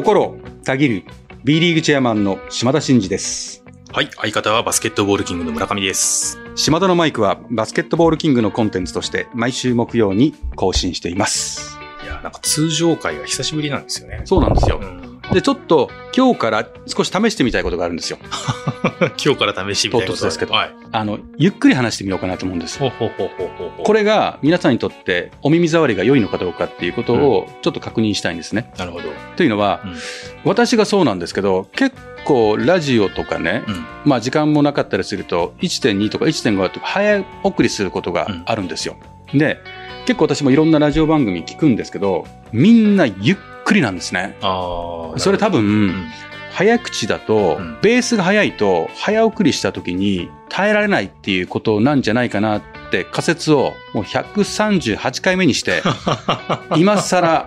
[0.00, 1.02] 心をたぎる
[1.44, 3.62] B リーグチェアマンの島田真二です。
[3.92, 4.08] はい。
[4.16, 6.38] 相方はバスケットボールキングの村上です。
[6.54, 11.76] 島田のマイクはバスケットボールキングのコンテンツとして毎週木曜に更新しています。
[12.02, 14.22] いや、なんか通常会が久しぶりなんですよね。
[14.24, 14.84] そうなんですよう。
[14.86, 18.18] んで、ちょっと今日から少し試してみたいことがあるんですよ。
[19.24, 20.70] 今日から試してみたいことですけどはい。
[20.92, 22.78] あの、ゆっくり話してみようかなと思うんです。
[22.78, 23.84] ほうほうほうほうほうほう。
[23.84, 28.72] これが皆さんにとってお耳障りが良いのかどうかっていうことをちょっと確認したいんですね。
[28.76, 29.08] なるほど。
[29.36, 29.96] というのは、うん
[30.42, 31.94] 私がそうなんですけど、結
[32.24, 33.84] 構ラジオとかね、うん。
[34.06, 38.96] まあ時間もなかったりすると、1.2とか1.5とか早送りすることがあるんですよ。
[39.34, 39.58] で、
[40.06, 43.36] 結構私もいろんなラジオ番組聞くんですけど、みんなゆっ
[43.70, 44.36] くりなんですね。
[44.40, 46.08] それ多分、うん。
[46.52, 55.82] 早口だと、うんベースが早いと、早送りした時に耐えられないっていうことなんじゃないかなって仮説をもう138回目にして、
[56.76, 57.46] 今更。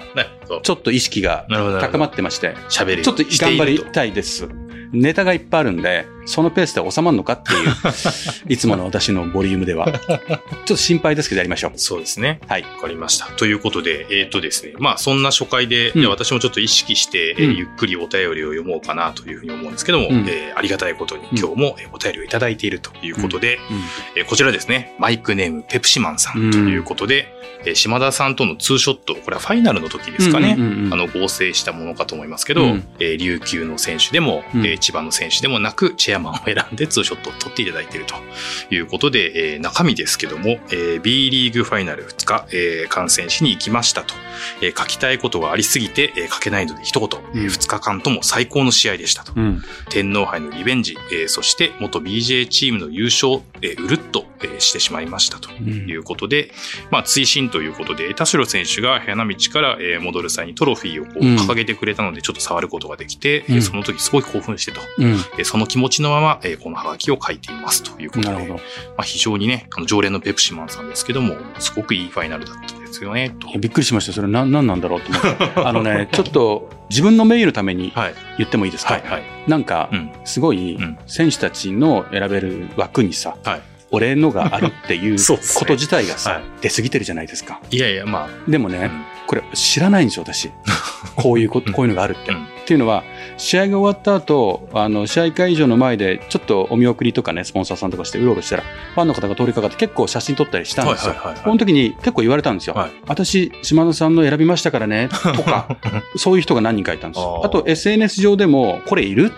[0.61, 1.45] ちょっと意識が。
[1.81, 2.55] 高まっってまして。
[2.69, 4.47] ちょっと頑張りたいです。
[4.93, 7.69] ネタがいっぱいあるんで、そのペースで収まるのかっていう、
[8.53, 9.91] いつもの私のボリュームでは。
[9.91, 11.77] ちょっと心配ですけどやりましょうと。
[11.79, 12.39] そうですね。
[12.47, 12.63] はい。
[12.63, 13.25] わかりました。
[13.27, 23.59] ということで、えっ、とですね、まあそんな初回で、うん私もちょっと意識して、えーうんゆっくりお便りを読もうかなというふうに思うんですけども、うんえーありがたいことに今日もえーお便りをいただいているということで、う
[24.15, 27.27] えーこちらですね、マイクネームペプシマンさんということで、
[27.65, 30.55] えー島田さんとのツーショット、これはファイナルの時ですかね。
[30.57, 38.15] うんうんうんうんあの合成したものかと思いますけど、うんえー琉球の選手でも、うんえー千葉の選手でもなく、チェアマンを選んでツーショットを撮っていただいていると
[38.73, 44.13] いうことで、えー中身ですけども、えー B リーグファイナル2日、えー観戦しに行きましたと、
[44.61, 49.33] えー書きたいことがありすぎて、えー書けないので一言、えうん2日間とも最高の試合でしたと。
[49.35, 49.61] うん。
[49.89, 55.67] 天皇杯のリベンジ、えーそして元 BJ チームの優勝、えーうるっと、えーしてしまいましたとうん。
[55.89, 56.51] いうことで、
[56.91, 61.35] まあ、追伸ということで、田代選手が花道から、えー戻る際にトロフィーをこううん。
[61.37, 63.55] 掲げてくれたので、ちょっと触ることができて、うん。
[63.55, 65.07] えーその時すごい興奮してと、うん。
[65.07, 68.47] えーその気持ちのまま、えーこのハガキを書いていますということで。
[68.47, 68.57] ま
[68.97, 72.72] あ、非常にね、あの常連のペプシマンさんですけども、すごくいいファイナルだった
[73.03, 73.59] ですよね、と。
[73.59, 74.13] びっくりしました。
[74.13, 75.51] それ何なんなんだろうと思って。
[75.61, 78.13] あのね、ちょっと自分の名誉のためにはい。
[78.37, 79.03] 言ってもいいですか、はい。
[79.05, 79.23] はい。
[79.47, 80.11] なんかう、ん。
[80.23, 83.61] すごいうん選手たちの選べる枠にさ、はい。
[83.91, 85.17] 俺のがあるっていう
[85.55, 87.59] こと自体がさ、はい出過ぎてるじゃないですか。
[87.69, 90.51] いやいや、まあ、でもね、うんこれ知らないんですよ、私。
[91.15, 92.31] こういうこと、 こういうのがあるって。
[92.31, 93.03] うんっていうのは、
[93.37, 98.63] 試合が終わった後、あの、試合会場の前で、ちょっとお見送りとかね、スポンサーさんとかしてうろうろしたら、
[98.95, 101.13] ファンの方が通りかかって結構写真撮ったりしたんですよ。
[101.13, 102.73] はいはいはいはいこの時に結構言われたんですよ。
[102.73, 105.67] はい私、島田さんの選びましたからね、とか、
[106.15, 107.41] そういう人が何人かいたんですよ。
[107.43, 109.31] あと、SNS 上でも、これいる？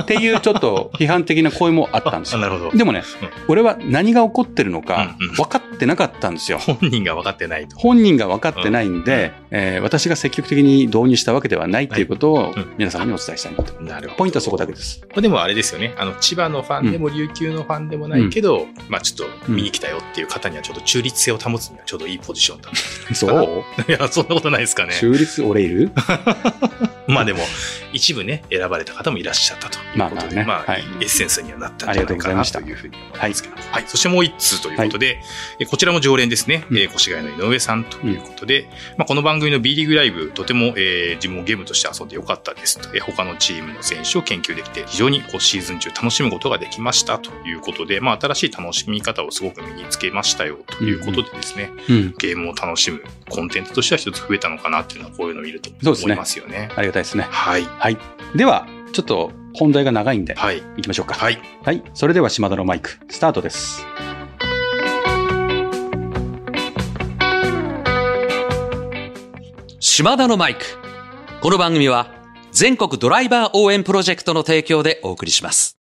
[0.00, 2.70] っていうちょっと批判的な声もあったんですあよ。
[2.74, 6.58] でもね、うん俺は何が起こってるのかうんうん分かってなかったんですよ。
[6.58, 7.76] 本人が分かってないと。
[7.76, 13.80] 本人が分かってないんで、えー私が積極的に導入したわけではないっていうことをうん皆様にお伝えしたいなと。
[13.82, 14.18] なるほど。
[14.18, 15.00] ポイントはそこだけです。
[15.10, 15.94] まあでもあれですよね。
[15.98, 22.70] あの、千葉のファンでも琉球のファンでもないけど、まあちょっと見に来たよっていう方にはちょっと中立性を保つにはちょうどいいポジションだ。
[23.14, 23.64] そう？
[23.90, 24.94] いや、そんなことないですかね。
[24.94, 25.42] 中立？
[25.42, 25.90] 俺いる？
[27.06, 27.40] まあでも、
[27.92, 33.54] 一部ね、選ばれた方もいらっしゃったということで、まあままあ、エッセンスにはなったんじゃないかなというふうに思いますけど。
[33.56, 33.84] はい。
[33.86, 35.20] そしてもう一通ということで、
[35.58, 36.64] えこちらも常連ですね。
[36.70, 42.88] うんえー越谷の井上さんということで、まあこの番組の B リーグライブ、とても、えー自分もゲームとして遊んでよかったですと。
[42.94, 52.14] えー他のチームの選手を研究できて、非常にこうシーズン中楽しむことができましたということで、まあ新しい楽しみ方をすごく身につけましたよということでですね、うん。
[52.18, 56.70] ゲームを楽しむコンテンツとしては一つ増えたのかなっていうのはこういうのを見るとそうですね思いますよね。
[56.76, 57.26] ありがたいですね。
[57.30, 57.64] はい。
[57.64, 57.98] はい。
[58.34, 60.62] では、ちょっと本題が長いんで、はい。
[60.76, 61.14] 行きましょうか。
[61.14, 61.38] はい。
[61.62, 61.82] はい。
[61.92, 63.84] それでは島田のマイク、スタートです。
[69.80, 70.64] 島田のマイク。
[71.40, 72.10] この番組は
[72.52, 75.73] 全国ドライバー応援プロジェクトの提供でお送りします。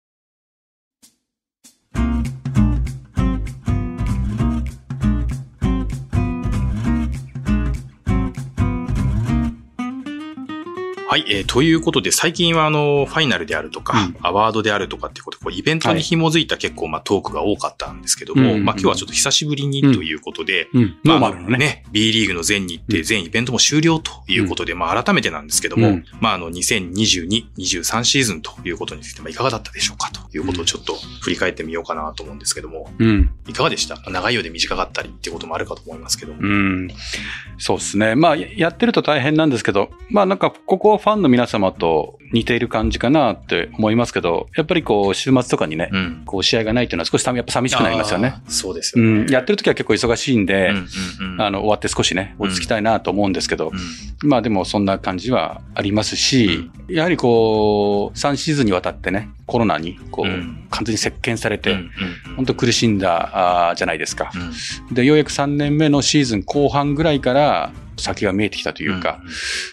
[11.13, 20.97] はい、えーということで、最近はあの、ファイナルであるとか、うんアワードであるとかっていうことで、こうイベントに紐づいた結構、まあ、トークが多かったんですけども、うんうんうんまあ、今日はちょっと久しぶりにということで、うん。
[21.03, 21.57] まあ、ノーマルのね。
[21.59, 33.29] ね、B リーグの全日程、うん全イベントも終了ということで、まあ、改めてなんですけども、うんまあ、あの、2022、23シーズンということについて、まあ、いかがだったでしょうかということをちょっと振り返ってみようかなと思うんですけども、うん。
[33.47, 33.97] いかがでした？
[34.09, 36.39] 長いようで短かったりっていうこともあるかと思いますけども。
[36.41, 36.87] うん。
[37.59, 38.15] そうですね。
[38.15, 46.23] まあ、ややってると大変なんですけど、まあなんか、ここファンの皆様と似ている感じかなって思いますけど、やっぱりこう、週末とかにね、うん。
[46.25, 48.35] こう、試合がないっていうのは少しやっぱ寂しくなりますよね。
[48.47, 49.11] そうですよね。
[49.23, 49.29] うん。
[49.29, 61.91] やってる時は結構忙しいんで、うんうんうんあの、終わって少しね、落ち着きたいなと思うんですけど、うんまあでもそんな感じはありますし、やはりこう、3シーズンにわたってね、コロナにこう、うん完全に席巻されて、うんうん
[62.37, 64.31] 本当苦しんだあーじゃないですか。
[64.33, 69.21] うんで、ようやく3年目のシーズン後半ぐらいから先が見えてきたというか、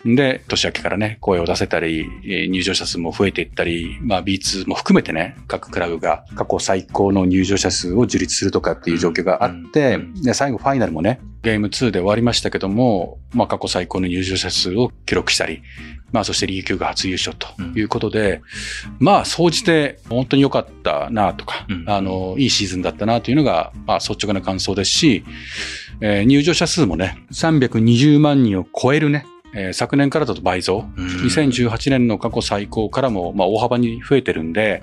[0.04, 15.62] で、年明けからね、声を出せたり、えー入場者数も増えていったり、まあ B2 も含めてね、各クラブが過去最高の入場者数を樹立するとかっていう状況があって、うんで、最後ファイナルもね、ゲーム2で終わりましたけども、まあ過去最高の入場者数を記録したり、
[16.12, 18.42] まあそしてリーグ級が初優勝ということで、
[18.98, 21.84] まあ総じて本当に良かったなとか、うん。
[21.88, 25.24] あの、いいシーズンだったなというのが、まあ率直な感想ですし、
[26.00, 30.84] えー入場者数もね、320万人を超えるね、えー昨年からだと倍増。
[30.96, 31.06] うん。
[31.06, 34.82] 2018年の過去最高からも、まあ、大幅に増えてるんで、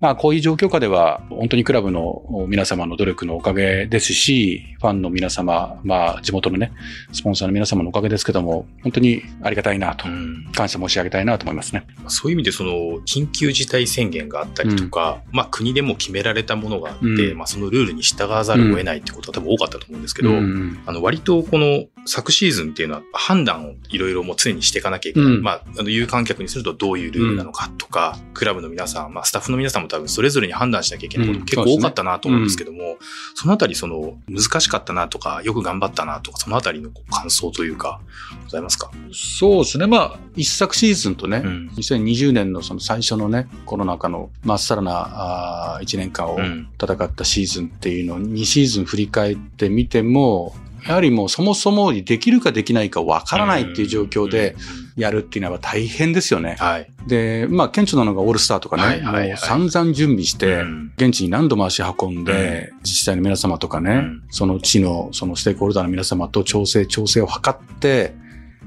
[0.00, 6.72] まあ、こういう状況下では、本当にクラブの皆様の努力のおかげですし、ファンの皆様、まあ、地元のね、
[7.12, 10.48] スポンサーの皆様のおかげですけども、本当にありがたいなとう、ん。
[10.54, 11.84] 感謝申し上げたいなと思いますね。
[12.06, 12.70] そういう意味でその
[13.06, 17.38] 緊急事態宣言があったりとか、まあ国でも決められたものがあって、うん。
[17.38, 20.78] まあそのルールに従わざるを得ないってことは多分多かったと思うんですけど、うん。
[20.86, 25.28] あの割とこの昨シーズンっていうのは判断をいろいろもう常にしていかなきゃいけない。
[25.34, 25.42] うん。
[25.42, 31.26] まあ、あの有観客にするとどういうルールなのかとか、クラブの皆さん、まあスタッフの皆さんも多分それぞれに判断しなきゃいけない。
[31.28, 32.96] ことうん結構多かったなと思うんですけども、
[33.34, 38.00] そのあたりその難しかったなとか、よく頑張ったなとか、そのあたりの感想というか、
[38.44, 38.90] ございますか？
[39.12, 39.86] そうですね。
[39.86, 41.70] まあ、一昨シーズンとね、うん。
[41.76, 46.68] 2020年のその最初のね、コロナ禍のまっさらなあ1年間をうん。
[46.80, 50.54] 戦ったシーズンっていうのを2シーズン振り返ってみても、
[50.86, 54.56] やはりもうそもそもできるかできないかわからないっていう状況で
[54.96, 56.56] やるっていうのは大変ですよね。
[56.58, 56.90] はい。
[57.06, 59.28] で、まあ、顕著なのがオールスターとかね、はいはいはい。
[59.28, 60.92] もう散々準備して、うん。
[60.96, 64.22] 現地に何度も足運んで、自治体の皆様とかね、うん。
[64.30, 68.14] その地の、そのステークホルダーの皆様と調整、調整を図って、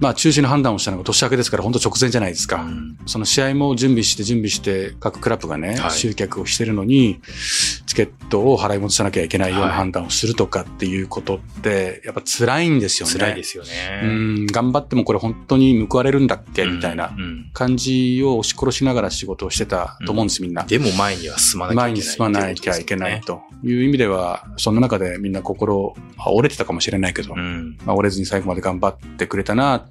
[0.01, 2.63] まあ中止の判断をしたのが年明けですから本当直前じゃないですか。
[2.63, 7.19] うんその試合も準備して準備して各クラブがね、はい集客をしてるのに、
[7.86, 13.13] チケットを払い戻さなきゃいけないようなはい判断をするとかっていうことって、やっぱ辛いんですよね。
[13.13, 14.07] 辛いですようね。
[14.07, 20.63] ん、頑張ってもこれ本当に報われるんだっけみたいなうんうん感じを押し殺しながら仕事をしてたと思うんです、みんな。
[20.63, 21.92] でも前には進まなきゃいけない。
[21.92, 23.21] 前に進まなきゃいけない。
[23.21, 27.77] という意味では、そんな中でみんな心、まあ折れてたかもしれないけど、うん。
[27.86, 29.90] まあ、折れずに最後まで頑張ってくれたなっ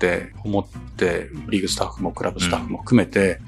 [0.00, 0.66] て思っ
[0.96, 3.38] て、リーグスタッフもクラブスタッフも含めて、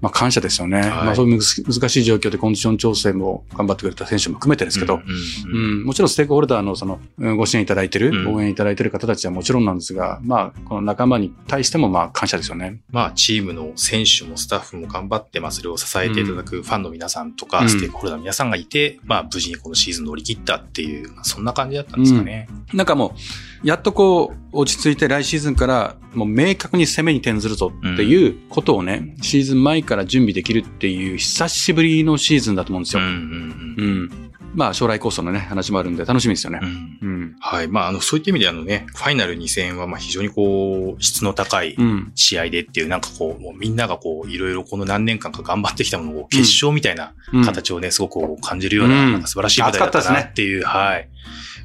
[0.00, 0.80] まあ感謝ですよね。
[0.80, 0.90] はい。
[0.90, 5.82] まあそういう難難しい状況でコンディション調整も頑張ってくれた選手も含めてですけど、うんううん。
[5.82, 8.34] ん、もちろんステークホルダーのその、うんご支援いただいてる、うん。
[8.34, 12.80] 応援いただいてる方たちはもちろんなんですが、まあ、この仲間に対してもまあ感謝ですよね。
[12.90, 17.68] まあ、チームの選手もスタッフも頑張って、まあ、それを支えていただくファンの皆さんとか、うん。
[17.68, 22.48] ステークホルダーの皆さんがいて、まあ、無事にこのシーズン乗り切ったっていう、まあそんな感じだったんですかね。
[22.72, 23.14] なんかも
[23.62, 33.02] う、やっとこう、落ち着いて来シーズンから、もう明確に攻めに転ずるぞっていうことをね、シーズン前から準備できるっていう、久しぶりのシーズンだと思うんですよ。
[33.02, 34.32] うんうんうん。
[34.54, 36.68] まあ、将来構想のね、話もあるんで楽しみですよねうん。
[36.68, 37.36] うんうん。
[37.40, 37.68] はい。
[37.68, 42.12] まあ、あの、そういった意味であのね、ファイナル2戦は、まあ、非常にこう、質の高いうん。
[42.14, 51.08] 試合でっていう、なんかこう、もうみんながこう、いろいろこの何年間か頑張ってきたものを決勝みたいなうん形をね、すごく感じるような、うんなんか素晴らしい舞台だったなっていう、はい。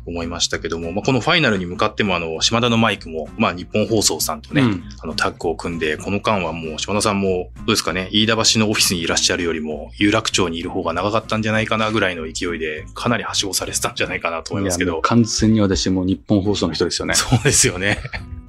[0.07, 15.01] 思いましたけども、まあ、このファイナルに向かっても、あの、島田のマイクも、まあ、日本放送さんとね、うんあの、タッグを組んで、この間はもう、島田さんも、どうですかね、飯田橋のオフィスにいらっしゃるよりも、有楽町にいる方が長かったんじゃないかなぐらいの勢いで、かなりはしごされてたんじゃないかなと思いますけど。
[15.01, 17.13] 完全に私もう日本放送の人ですよね。
[17.15, 17.99] そうですよね。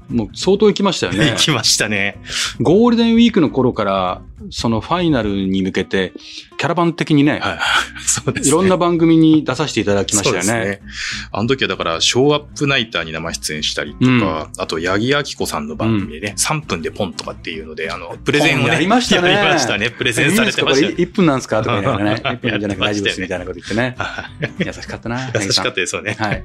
[0.08, 1.36] もう相当行きましたよね行。
[1.36, 2.18] きましたね。
[2.60, 6.12] ゴールデンウィークの頃から、そのファイナルに向けて、
[6.58, 7.58] キャラバン的にね、はい。
[8.04, 8.48] そうですね。
[8.48, 10.64] いろんな番組に出させていただきましたよそうね。
[10.64, 10.88] ですね。
[11.32, 19.90] あの時はだから、ショーアップナイターに生出演したりとか、あと、八木明子さんの番組でね、3分でポンとかっていうので、あの、プレゼンをね、やりましたね やりましたね。
[19.90, 21.62] プレゼンされてましたいいんですかこれ1分なんですか？
[21.62, 22.20] とか言いながらね。
[22.24, 23.94] 1分じゃなくて大丈夫ですみたいなこと言ってね。
[23.98, 25.30] はい優しかったな。
[25.34, 26.16] 優しかったですよね。
[26.18, 26.44] はい。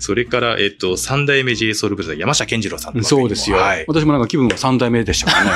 [0.00, 3.56] それから、えっと、三代目 j ソ b r o t h 山下健二郎さんそうですよ。
[3.58, 3.84] はい。
[3.88, 5.50] 私もなんか気分は3代目でしたからね。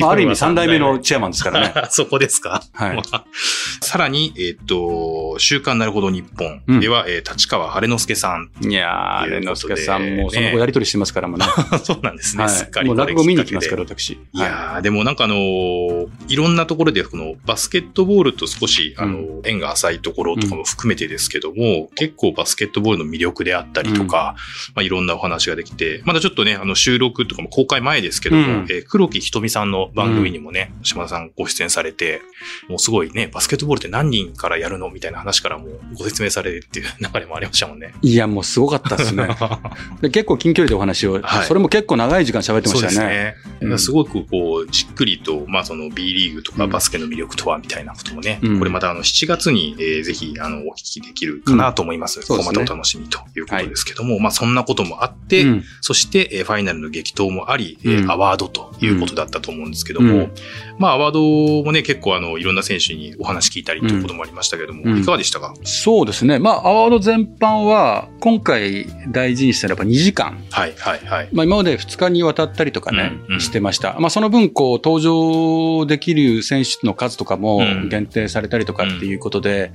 [0.00, 1.74] まあある意味3代目のチェアマンですからね。
[1.90, 2.62] そこですか？
[2.72, 3.24] はいまあ
[3.80, 6.24] さらに、えっ、と、週刊なるほど日
[6.66, 8.50] 本では、えー立川晴之助さん。
[8.68, 11.46] いやー、ということでレノスケさんもその後やりとりしてますからもね。
[11.82, 12.48] そうなんですね。
[12.48, 12.88] すっかはい。
[12.88, 14.10] もう落語見に行きますから、私。
[14.10, 24.36] いやー、でもなんかあのーいろんなところで、このバスケットボールと少し、あのー縁が浅いところとかも含めてですけども、結構バスケットボールの魅力であったりとか、
[24.74, 32.20] まあいろんなお話ができて、まだちょっとね、あの収録とかも公開前ですけども、うんえー黒木ひとみさんの番組にもね、島田さんご出演されて、
[32.68, 35.66] もうすごいね、バスケットボールって何人からやるのみたいな話からも
[35.98, 37.94] ご説明されるっていう流れもありましたもんね。
[38.02, 39.28] いや、もうすごかったですね。
[40.00, 43.34] で結構近距離でお話を、はいそれも結構長い時間喋ってましたよね。
[43.38, 43.70] ですね。
[43.70, 52.14] うんすごくこう、じっくりと、まあその B リーグとかうんバスケの魅力とはみたいなこともね、うんこれまたあの7月に、えーぜひあのお聞きできるかなと思います。
[52.14, 60.32] そうですねここまたお楽しみということですけども、まあそんなこともあって、うんそして、えーファイナルの激闘もあり、えーうんアワードということだったと思うんですけども、うん
[60.78, 65.54] まあアワードもね、結構あの、いろんな選手にお話聞いたりということもありましたけども、うんいかがでしたか？
[65.64, 66.38] そうですね。
[66.38, 70.42] まあ、アワード全般は、今回大事にしたらやっぱ2時間。
[70.50, 71.28] はい、はい、はい。
[71.32, 73.96] まあ、今まで2日にわたったりとかね、うんうんしてました。
[73.98, 79.72] まあ、その分、こう、登場できる選手の数とかもうん限定されたりとかっていうことで、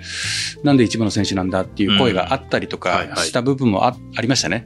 [0.63, 4.65] なんで一部の選手なんだっていう声があったりとかした部分もあありましたね。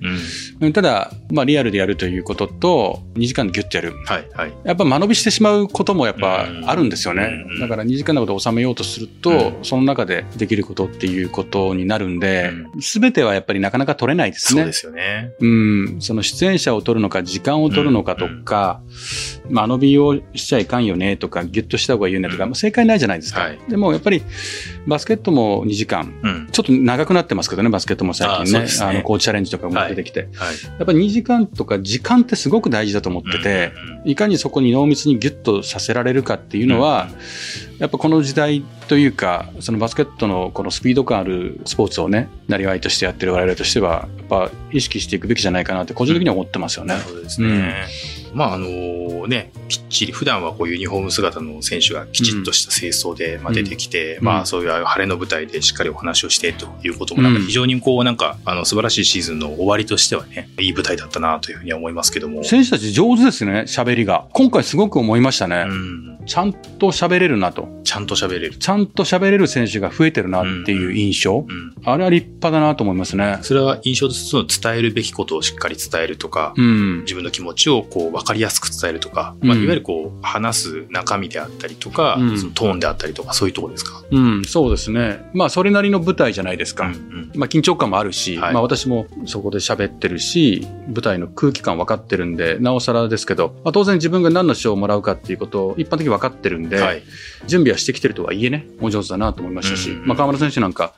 [0.59, 0.67] うん。
[0.67, 3.93] うんただ、まあ、リアルでやるということと、2時間でギュッとやる。
[4.05, 4.53] はい、はい。
[4.65, 7.59] やっぱ間延びしてしまうこともやっぱうんあるんですよねうん。
[7.59, 14.73] だから2時間のことを収めようとすると、うんその中でできることっていうことになるんでう、すべてはやっぱりなかなか取れないですねそうで。
[14.73, 15.33] すよね。
[15.39, 18.81] うん、その出演者を取るのか、時間を取るのかとか、
[19.49, 23.41] 間延びをしちゃいかんよねとか、ギュッとした方がいいよねとか、うんまあ正解ないじゃないですか。
[23.41, 24.23] はいでもやっぱり
[24.87, 26.49] バスケットも2時間、うん。
[26.51, 28.59] ちょっと長くなってますけどね、バスケットも最近ね。
[28.59, 30.21] あねあの、コーチチャレンジとかも出てきて。
[30.21, 30.29] はい。
[30.29, 33.71] やっぱり2時間とか時間ってすごく大事だと思ってて、
[34.05, 37.09] いかにそこに濃密にギュッとさせられるかっていうのは、
[37.81, 47.05] やっぱこの時代というか、そのバスケットのこのスピード感あるスポーツをね、なりわいとしてやってる我々としては、やっぱ意識していくべきじゃないかなって個人的には思ってますよねなる。
[47.05, 47.87] ほどですね。
[48.35, 62.43] まああのね、きっちり普段はこうユニフォーム姿の選手がきちっとした清掃で、まあ、出てきて、うんまあそういう晴れの舞台でしっかりお話をしてということもなんかうん非常にこうなんかあの素晴らしいシーズンの終わりとしてはね、いい舞台だったなというふうには思いますけども。
[62.43, 64.27] 選手たち上手ですね、喋りが。
[64.33, 65.65] 今回すごく思いましたね。
[65.67, 67.67] うん、ちゃんと喋れるなと。
[67.83, 68.57] ちゃんと喋れる。
[68.57, 71.45] ちゃんと喋れる選手が増えてるなっていう印象。
[71.47, 71.73] うん。
[71.83, 73.39] あれは立派だなと思いますね。
[73.41, 77.01] それは印象として伝えるべきことをしっかり伝えるとか、うん。
[77.01, 84.01] 自分の気持ちをこう分かりやすく伝えるとか、うんまあ、いわゆるこう話す中身であったりとか、うんそのトーンであったりとかそういうところですか？
[84.11, 85.29] うん、そうですね。
[85.33, 86.87] まあ、それなりの舞台じゃないですか。
[86.87, 97.03] うんうんまあ、緊張感もあるし、はいまあ、私もそこで喋ってるし、舞台の空気感分かってるんで、なおさらですけど、まあ、当然自分が何の賞をもらうかっていうことを一般的に分かってるんで、はい。
[97.47, 100.93] 準備はしてきてるとはいえね、お上手だなと思いましたし、うんまあ、河村選手なんか、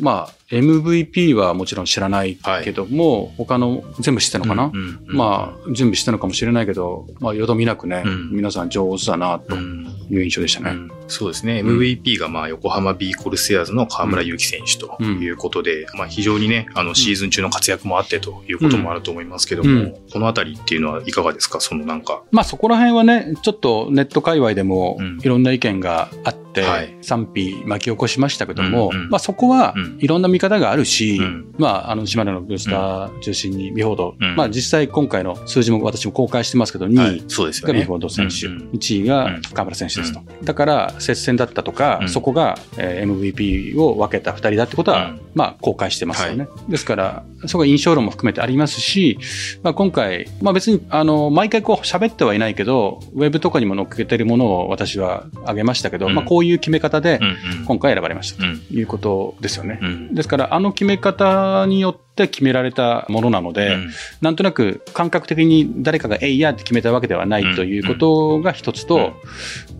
[0.00, 8.30] まあ、MVP はもちろん知らないけども、他の全部知ってるのかな、うんうんうんまあ、準備してるのかもしれないけど、まあ、よどみなくね、うん。
[8.32, 9.86] 皆さん上手だなとうん。
[10.10, 10.70] いう印象でしたね。
[10.70, 10.90] うん。
[11.06, 11.60] そうですね。
[11.60, 19.94] うん MVP がまあ横浜 B コルセアーズの河村勇輝選手ということで、まあ非常にね、あのシーズン中の活躍もあってということもあると思いますけども、うん。
[20.10, 21.60] このあたりっていうのはいかがですか？
[21.60, 22.22] そのなんか。
[22.30, 25.18] まあそこら辺はね、ちょっとネット界隈でもうん。
[25.22, 26.96] いろんな意見があって、はい。
[27.02, 29.08] 賛否巻き起こしましたけども、うんうん。
[29.10, 29.98] まあそこはうん。
[30.00, 31.54] いろんな見方があるし、うん。
[31.58, 34.36] まああの島根のブースター中心にビフォード、うん。
[34.36, 37.22] まあ実際今回の数字も私も公開してますけど、2位。
[37.66, 38.70] がビフォード選手、うんうん。
[38.70, 39.42] 1位がうん。
[39.42, 40.20] 河村選手ですと。
[40.44, 42.08] だから接戦だったとか、うん。
[42.08, 45.20] そこが、えー MVP を分けた2人だってことは、うん。
[45.34, 46.48] まあ公開してますよね。
[46.68, 49.18] ですから、そこは印象論も含めてありますし、
[49.62, 56.14] まあ今回、まあ別にあの毎回こう喋ってはいないけど、ウェブとかにも載っけてるものを私は挙げましたけど、うん。
[56.14, 57.20] まあこういう決め方で
[57.66, 58.58] 今回選ばれましたうん。
[58.58, 59.78] ということですよね。
[59.80, 60.14] うん。
[60.14, 63.90] ですから、あの決め方によって決められたものなので、うん。
[64.20, 69.12] なんとなく感覚的に誰かがえいやって決めたわけではないということが一つと、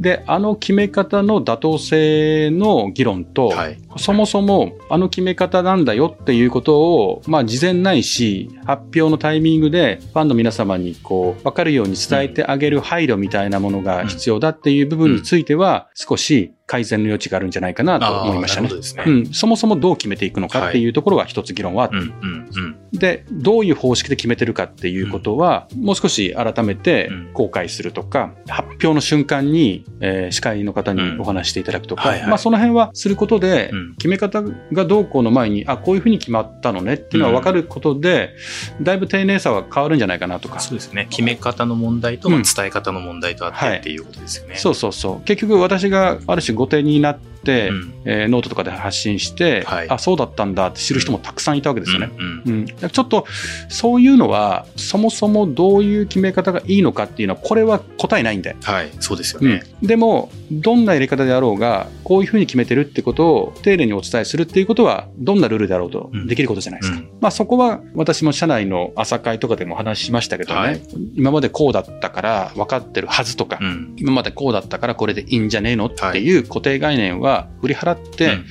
[0.01, 3.79] で、あの決め方の妥当性の議論と、はい。
[3.97, 18.69] そもそもあの決め方なんだよっていうことを、まあ事前ないし、発表のタイミングでファンの皆様にこう、わかるように伝えてあげる配慮みたいなものが必要だっていう部分については、少し改善の余地があるんじゃないかなと思いましたね。
[18.69, 19.05] ね。
[19.07, 22.77] うん、そもそもどう決めていくのかっていうところは一つ議論はあってうんうんうん。
[22.93, 27.31] で、どういう方式で決めてるかっていうことは、もう少し改めてうん。
[27.33, 32.29] 公開するとか、発表の瞬間に、えー司会の方にお話していただくとか、うんはいはい。
[32.29, 33.95] まあその辺はすることで、うん。
[33.95, 38.35] 決め方がどうこうの前に、あ、こういうふうに決まったのねっていうのは分かることで、
[38.83, 40.61] だいぶ丁寧さは変わるんじゃないかなとか。
[40.61, 41.07] そうですね。
[41.09, 43.79] 決め方の問題と、伝え方の問題とあってはい。
[43.79, 44.57] っていうことですよね。
[44.57, 45.21] そうそうそう。
[45.25, 47.95] 結局私がある種後手になっって、うん。
[48.05, 49.89] えーノートとかで発信して、はい。
[49.91, 52.11] あ、そうだったんだって知る人もたくさんいたわけですよね。
[52.17, 53.27] うんうん、ちょっと
[53.69, 59.49] そういうのはそもそもどういう決め方がいいのかっていうのはこれは答えないんで、はい、そうですようん。
[59.49, 59.63] ね。
[59.83, 66.27] でもどんなやり方であろうがこういうふうに決めてるってことを丁寧にお伝えするっていうことはどんなルールであろうとうん。
[66.27, 67.09] できることじゃないですか、うん。
[67.21, 70.83] まあ、そこは私も社内の朝会とかでもお話ししましたけどね、はい。
[71.15, 73.95] 今までこうだったから分かってるはずとか、うん。
[73.97, 77.28] 今までこうだったからこれでいいんじゃねえのっていう固定概念は
[77.61, 78.45] 振り払って、うん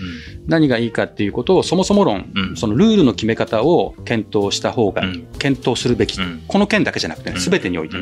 [0.47, 2.55] 何がいいかっていうことをそもそも論、うん。
[2.55, 5.27] そのルールの決め方を検討した方が、うん。
[5.39, 6.41] 検討するべき、うん。
[6.47, 7.41] この件だけじゃなくてね、うん。
[7.41, 7.97] 全てにおいて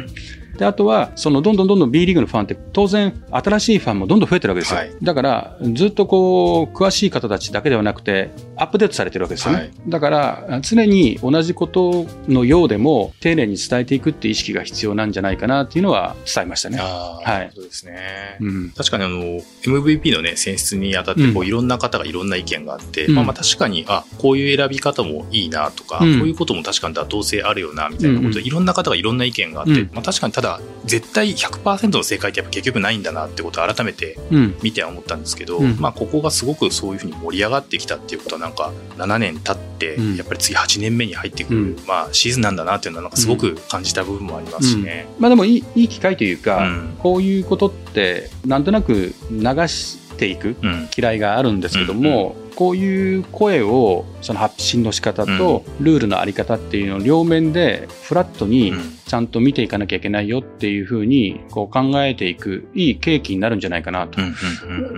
[0.57, 4.79] で、あとは、そのどんどんどんどん B リーグのファンって当然新しいファンもどんどん増えてるわけですよ。
[4.79, 9.59] はいだから、ずっとこう、詳しい方たちだけではなくて、アップデートされてるわけですよね。
[9.59, 16.77] はいだから、常に同じことのようでも丁寧に伝えていくっていう意識が必要なんじゃないかなっていうのは伝えましたね。
[16.77, 18.37] はいそうですね。
[18.41, 18.69] うん。
[18.71, 19.19] 確かにあの、
[19.63, 30.44] MVP のね、選出にあたって、こう、うんいろんな方がいろんな意見があって、うんまあまあ確かに、あ、こういう選び方もいいなとか、うんこういうことも確かに妥当性あるよな、みたいなことで、うんいろんな方がいろんな意見があって、うんまあ確かにただ、
[30.85, 34.55] 絶対100%の正解ってやっぱ結局ないんだなってことを改めてうん。
[34.61, 35.77] 見ては思ったんですけど、うん。
[35.79, 40.15] まあここがすごくそういうふうに盛り上がってきたっていうことはなんか7年経って、うん。
[40.15, 41.79] やっぱり次8年目に入ってくる、うん。
[41.87, 45.07] まあシーズンなんだなっていうのはなんかすごく感じた部分もありますしね。
[45.19, 46.95] まあでもいいいい機会というか、うん。
[46.99, 50.89] こういうことってなんとなく流していくうん。
[50.95, 58.95] 嫌いがあるんですけども、こういう声をその発信の仕方とルールのあり方っていうのを両面でフラットにうん。
[59.05, 64.19] ちゃんと見ていかなきゃいけないよっていうふうにこう考えていくいい契機になるんじゃないかなと。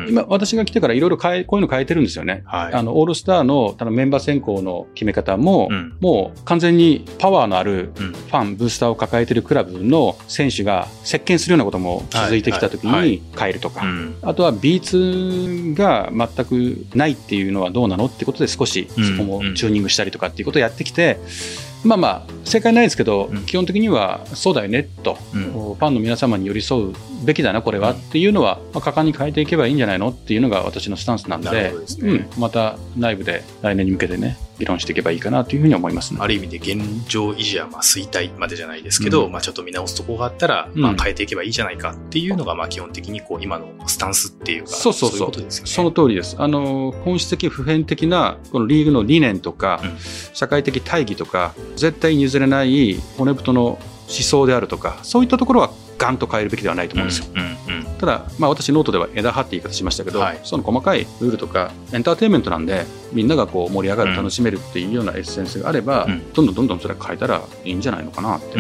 [0.08, 2.44] 今私が来てからいろいろ変えこういうの変えてるんですよね。
[2.46, 2.74] はい。
[2.74, 5.98] あのオールスターのただメンバー選考の決め方も、うん。
[6.00, 8.12] もう完全にパワーのあるうん。
[8.14, 13.10] ファン、ブースターを抱えているクラブの選手が席巻するようなことも続いてきたときはいはい。
[13.10, 14.16] に変えるとか、うん。
[14.22, 21.20] あとは B2 が全くないっていうのはどうなのってことで少しうんそこもチューニングしたりとかっていうことをやってきて、
[21.84, 23.46] まあまあ正解ないですけど、うん。
[23.46, 25.52] 基本的にはそうだよねと、うん。
[25.52, 26.94] ファンの皆様に寄り添う
[27.24, 31.74] べきだなこれはっていうのは、まあ、果敢に変えていけばいいんじゃないのっていうのが私のスタンスなんでね。
[32.02, 36.20] うん、また内部で来年に向けてね議論していけばいいかなというふうに思いますね。
[36.22, 39.32] ある意味で現状維持やまあ衰退までじゃないですけど、うん。
[39.32, 45.20] まあちょっと見直すところがあったら、うんまあ変えていけばいいじゃないかっていうのがまあ基本的にこう今のスタンスっていうか、そうそうそう。
[45.20, 45.72] いことですよね。
[45.72, 46.36] その通りです。
[46.40, 49.98] あの、本質的普遍的な、このリーグの理念とか、うん。
[50.34, 57.26] 社会的大義とか、絶対に譲れない骨太の思想であるとか、そういったところはガンと変えるべきではないと思うんですよ。
[58.00, 60.40] ただ、まあ私ノートでは枝葉って言い方しましたけど、はい。
[60.44, 66.34] その細かいルールとか、エンターテインメントなんで、みんながこう盛り上がる、うん楽しめるっていうようなエッセンスがあれば、うん。
[66.34, 68.58] どんどんどんどんそれ変えたらいいんじゃないのかなって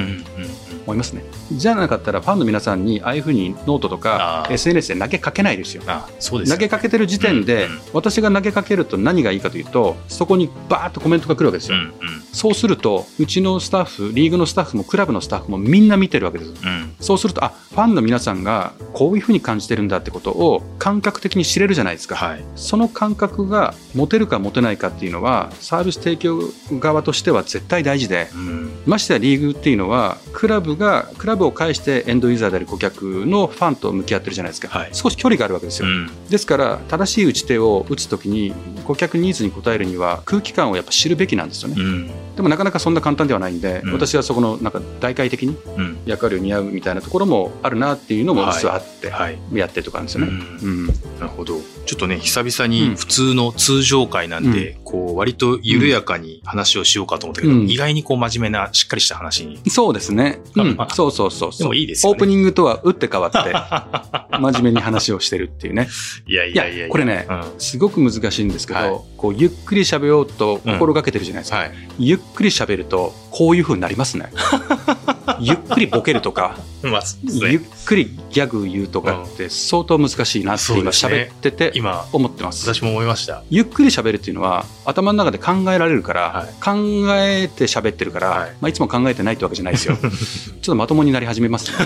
[0.86, 1.23] 思いますね。
[1.52, 5.84] じゃなかったら、ファンの皆さんにああいうふうにノートとか SNS で投げかけないですよ。
[6.19, 6.56] すよ。
[6.56, 7.80] 投げかけてる時点で、うんうん。
[7.93, 11.91] 私が投げかけると何がいいかというとそこにバーッとコメントが来るわけですよ、うんうん。
[12.32, 16.52] そうするとうちのスタッフリーグのスタッフもクラブのスタッフもみんな見てるわけです。
[16.52, 16.95] うん。
[17.00, 22.44] そうするとあファンの皆さんがこういうふうに感じてるんだってことを感覚的に知れるじゃないですか、はい。
[22.56, 26.40] その感覚が持てるか持てないかっていうのはサービス提供
[26.80, 28.72] 側としては絶対大事でうん。
[28.86, 34.90] ましてやリーグっていうのはクラブがクラブを介してエンドユーザーである顧客のファンと向き合ってるじゃないですか、はい。
[34.94, 36.10] 少し距離があるわけですよ、うん。
[36.30, 38.54] ですから正しい打ち手を打つときに
[38.86, 42.08] 顧客ニーズに応えるには空気感をやっぱ知るべきなんですよね、うん。
[42.36, 43.94] でもなかなかそんな簡単ではないんで、うん。
[43.94, 45.98] 私はそこのなんか大々的にうん。
[46.06, 49.38] 役割を担うみたいなところもあるなっていうのも実はあってはい。
[49.53, 50.60] やってるとかなんですよね、うん。
[50.62, 50.88] うん。
[50.88, 51.60] なるほど。
[51.86, 57.69] ちょっとね、久々に普通の通常会なんで、こう、割と緩やかに話をしようかと思ったけど、うん。
[57.69, 59.62] 意外にこう、真面目な、しっかりした話に。
[59.69, 60.75] そうですね、うん。
[60.75, 60.93] まあ。
[60.93, 61.67] そうそうそうでそう。
[61.69, 62.15] もいいですよね。
[62.15, 63.38] オープニングとは打って変わって
[64.38, 65.88] 真面目に話をしてるっていうね。
[66.27, 66.73] いやいいやや。
[66.73, 67.43] いやこれねうん。
[67.58, 68.99] すごく難しいんですけど、はい。
[69.17, 71.71] こうゆっくり喋ろうと心がけてるじゃないですか、はい。
[71.99, 74.32] ゆっくり喋るとこういう風になりますね
[75.40, 82.66] ゆっくりボケるとか まあ、そうですゆっねくりギャグ言うとかって相当難しいなって今喋ってて今、思ってます。
[82.72, 83.44] 私も思いました。
[83.50, 86.74] ゆっくり喋るっていうのは頭の中で考えられるから、はい考
[87.16, 89.98] えて喋ってるから、はいいまあ、いつも考えてないってわけじゃないですよ。
[89.98, 91.78] ちょっとまともになり始めますね。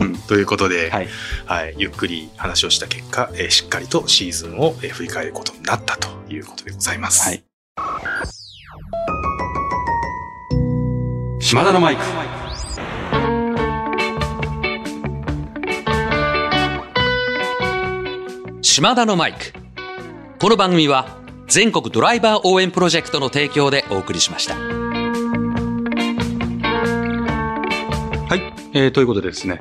[0.00, 1.08] うん ということで、はい、
[1.44, 7.28] はい、ゆっくり話をした結果、えーしっかりとシーズンをえー振り返ることになったということでございます。
[7.28, 7.44] はい。
[11.40, 12.43] 島田のマイク。
[18.66, 19.52] 島田のマイク。
[20.38, 24.54] この番組は全国ドライバー応援プロジェクトの提供でお送りしました。
[24.56, 24.60] は
[28.34, 28.40] い、
[28.72, 29.60] えーということでですね、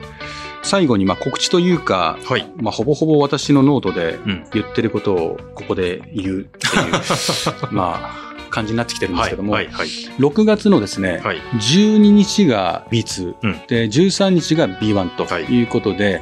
[0.63, 2.49] 最後にまあ告知というか、はい。
[2.55, 4.45] まあ、ほぼほぼ私のノートでうん。
[4.53, 6.91] 言ってることをここで言うっていう、
[7.75, 9.31] まあ、感じになってきてるんですはい。
[9.31, 9.67] けども、はい。
[9.67, 9.87] はい。
[10.17, 11.41] 6月のですね、はい。
[11.55, 16.21] 12日が B2、うんで、13日が B1 とはいいうことで、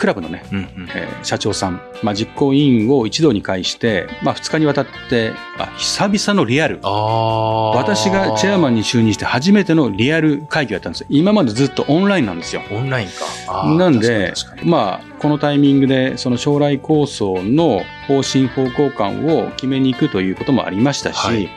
[0.00, 0.58] クラブのね、うん。
[0.58, 0.88] うん。
[0.94, 6.80] えー社長さん、まあ、実行委員を一堂に会して、まあ、2日にわたって、まあ、久々のリアル。
[6.82, 11.06] 私がチェアマンに就任して初めてのリアル会議をやったんですよ。
[11.10, 12.62] 今までずっとオンラインなんですよ。
[12.70, 13.08] オンライン
[13.46, 13.66] か。
[13.76, 14.32] なんで
[14.64, 21.50] まあ、このタイミングで、その将来構想の方針方向感を決めに行くということもありましたし、はい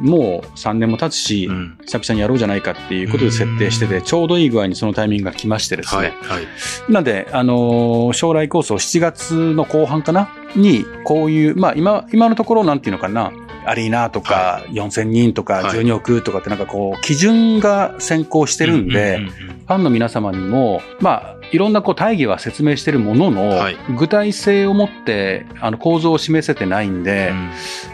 [0.00, 1.78] もう3年も経つし、うん。
[1.86, 6.14] 久々にやろうじゃないかっていうことで設定してて、うんちょうどいい具合にそのタイミングが来ましてですね。
[6.22, 6.38] はい。
[6.38, 6.92] はい。
[6.92, 13.32] なんで、あのー将来構想7月の後半かなに、こういう、まあ今、今のところなんていうのかな、
[13.66, 23.76] アリーナとか4000人とかはい12億とかってなんかこう、基準が先行してるんで、ファンの皆様にも、まあ、いろんなこう大義は説明してるものの、はい。
[23.96, 27.32] 具体性を持ってあの構造を示せてないんで、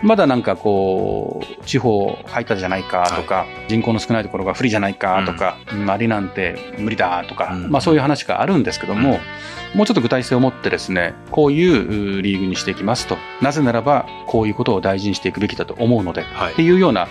[0.02, 5.90] まだなんかこう、地方入ったじゃないかとか、人口の少ないところが不利じゃないかとか、うん。
[5.90, 7.70] ありなんて無理だとか、うん。
[7.70, 9.18] まあそういう話があるんですけども、
[9.74, 13.18] もうちょっと具体性を持ってですね、こういううリーグにしていきますと。
[13.42, 16.52] なぜならば、こういうことを大事にしていくべきだと思うので、はい。
[16.52, 17.08] っていうような、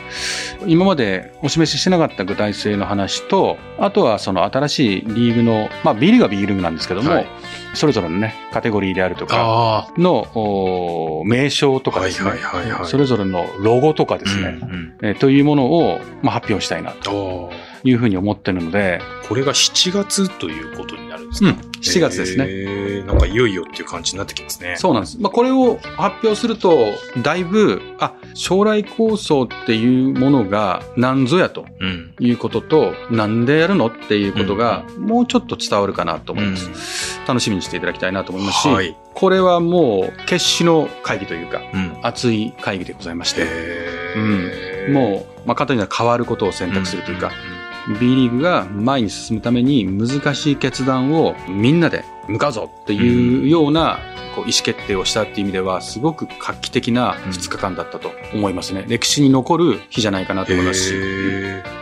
[0.66, 7.28] 今までお示ししてなかった具体性の話と、あとはその新しいリーグの、まあ B リーグはリーグなんですけども、はい
[7.76, 11.96] それぞれのね、カテゴリーであるとか、あのお名称とあ。
[11.96, 12.88] かですね、はいはいはいはい。
[12.88, 17.52] それぞれのロゴとかですね、うんうんえーというものを、まあ、発表したいなと。
[17.86, 23.04] いうふうに思ってるので、これが7月ということになるんですか、うん、7月ですね。
[23.04, 24.76] なんかいよいよっていう感じになってきますね。
[24.78, 25.22] そうなんです。
[25.22, 32.16] まあ、これを発表すると、だいぶ、あ、将来構想っていうものが何ぞやとうん。
[32.20, 37.22] いうことと、なんでやるのっていうことが、もうちょっと伝わるかなと思います。
[37.28, 38.98] 楽しみにしていただきたいなと思いますし、はい。
[39.14, 41.98] これはもう決死の会議というか、うん。
[42.02, 47.55] 熱い会議でございまして、へーもう、まあ、簡単には変わることを選択するというか、ん
[48.00, 54.00] B リーグが前に進むために難しい決断をみんなで向かうぞっていうような
[54.36, 58.86] こう意思決定をしたっていう意味ではすごく画期的な2日間だったと思いますね。
[58.88, 60.94] 歴史に残る日じゃないかなと思いますし、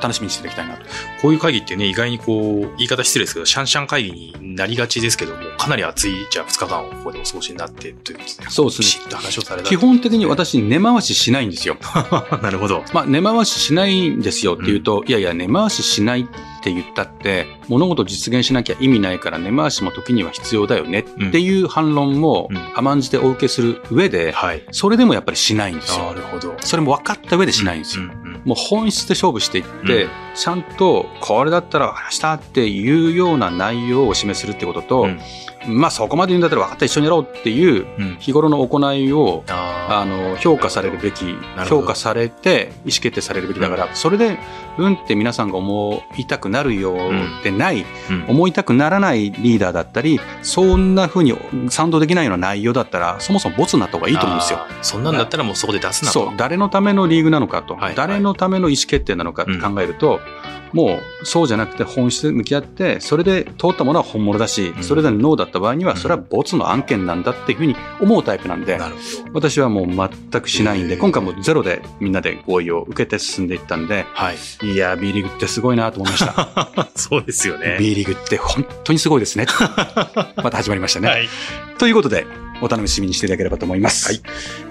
[0.04, 0.84] 楽しみにしていただきたいなと。
[1.22, 9.70] こういう会議ってね、意外にこう、言い方失礼ですけど、シャンシャン会議になりがちですけども、かなり熱い、じゃあ2日間をここでお過ごしになって、ということで、そうですねきちっと話をされた。
[9.70, 11.78] 基本的に私根回ししないんですよ。
[12.44, 12.84] なるほど。
[12.94, 16.26] まあ根回ししないんですよって言うと、いやいや根回ししないっ
[16.63, 24.63] て言ったって物事を実現しなきゃ意味ないから根回しも時には必要だよねっていう反論をうん甘んじてお受けする上で、はい。
[24.72, 26.06] それでもやっぱりしないんですよ。
[26.06, 26.56] なるほど。
[26.60, 28.04] それも分かった上でしないんですよ。
[28.04, 30.10] うんうんもう本質で勝負していって、うん。
[30.36, 35.19] ちゃんとこれだったら分かりましたっていうような内容をお示しするってことと、うん
[35.67, 38.17] まあそこまで言うんだったら分かった一緒にやろうっていううん。
[38.19, 41.36] 日頃の行いをああの評価されるべき
[41.67, 44.38] 評価されて意思決定されるべきだから、それで
[44.78, 48.30] うんって皆さんが思いたくなるようでない、ーうん。
[48.30, 51.34] 思いたくならないリーダーだったりそんな風に
[51.69, 54.60] 賛同できないような内容だったらそもそもボツになった方がいいと思うんですよ。
[54.82, 56.26] そんなんだったらもうそこで出すなと。
[56.26, 60.19] そう、誰のためのリーグなのかと、はい誰のための意思決定なのかって考えると、
[60.74, 68.80] もうそうじゃなくて本質で向き合って、それで通ったものは本物だし、うんそれでノーだった場合には、うんそれはボツの案件なんだっていうふうに思うタイプなんで、
[69.32, 74.10] 私はもう全くしないんで、今回もゼロでみんなで合意を受けて進んでいったんで、ど。
[74.14, 74.36] はい。
[74.64, 76.90] いやー、B リーグってすごいなと思いました。
[76.96, 77.78] そうですよね。
[77.80, 79.46] B リーグって本当にすごいですね。
[80.44, 81.08] また始まりましたね。
[81.08, 81.28] はい。
[81.78, 82.26] ということで、
[82.62, 84.08] お楽しみにしていただければと思います。
[84.08, 84.22] はい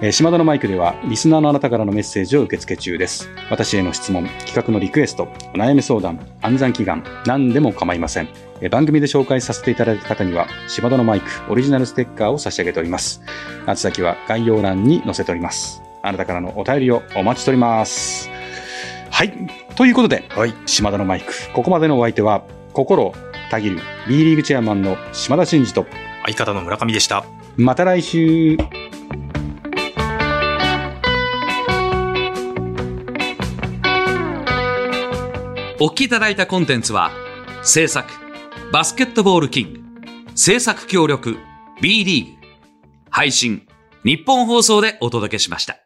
[0.00, 3.28] えー島田のマイクでは、リスナーのあなたからのメッセージを受け付け中です。
[3.50, 8.28] 私への質問、企画のリクエスト、お悩み相談、暗算祈願、何でも構いません。
[8.60, 13.20] えー番組で紹介させていただいた方には、島田のマイクオリジナルステッカーを差し上げております。
[13.68, 15.82] 宛先は概要欄に載せております。
[16.02, 18.30] あなたからのお便りをお待ちしております。
[19.10, 19.32] はい。
[19.76, 20.54] ということで、はい。
[20.66, 22.42] 島田のマイク、ここまでのお相手は、
[22.72, 23.12] 心
[23.50, 25.86] たぎる B リーグチェアマンの島田真二と、
[26.24, 27.24] 相方の村上でした。
[27.56, 28.56] また来週
[35.78, 37.10] お聞きいただいたコンテンツは、
[37.64, 38.08] 制作、
[38.72, 39.80] バスケットボールキング、
[40.36, 41.36] 制作協力、
[41.80, 42.32] B リーグ、
[43.10, 43.66] 配信、
[44.04, 45.81] 日本放送でお届けしました。